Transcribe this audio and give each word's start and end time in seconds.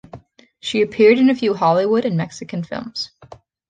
She 0.59 0.81
appeared 0.81 1.19
in 1.19 1.29
a 1.29 1.35
few 1.35 1.53
Hollywood 1.53 2.05
and 2.05 2.17
Mexican 2.17 2.63
films. 2.63 3.11